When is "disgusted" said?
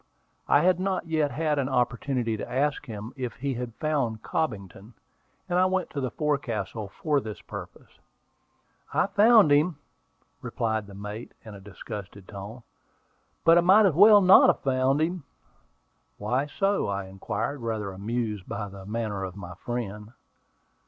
11.61-12.27